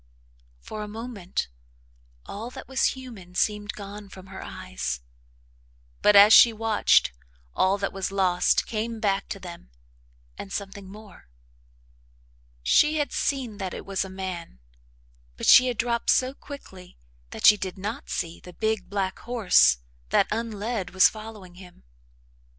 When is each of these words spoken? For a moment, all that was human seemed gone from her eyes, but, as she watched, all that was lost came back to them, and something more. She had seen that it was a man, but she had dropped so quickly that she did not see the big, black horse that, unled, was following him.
For 0.61 0.81
a 0.81 0.87
moment, 0.87 1.47
all 2.25 2.49
that 2.49 2.67
was 2.67 2.85
human 2.97 3.35
seemed 3.35 3.73
gone 3.73 4.09
from 4.09 4.25
her 4.33 4.41
eyes, 4.43 5.01
but, 6.01 6.15
as 6.15 6.33
she 6.33 6.51
watched, 6.51 7.13
all 7.55 7.77
that 7.77 7.93
was 7.93 8.11
lost 8.11 8.65
came 8.65 8.99
back 8.99 9.29
to 9.29 9.39
them, 9.39 9.69
and 10.39 10.51
something 10.51 10.89
more. 10.89 11.29
She 12.63 12.97
had 12.97 13.11
seen 13.11 13.59
that 13.59 13.75
it 13.75 13.85
was 13.85 14.03
a 14.03 14.09
man, 14.09 14.57
but 15.37 15.45
she 15.45 15.67
had 15.67 15.77
dropped 15.77 16.09
so 16.09 16.33
quickly 16.33 16.97
that 17.29 17.45
she 17.45 17.55
did 17.55 17.77
not 17.77 18.09
see 18.09 18.39
the 18.39 18.53
big, 18.53 18.89
black 18.89 19.19
horse 19.19 19.77
that, 20.09 20.27
unled, 20.31 20.89
was 20.93 21.09
following 21.09 21.53
him. 21.61 21.83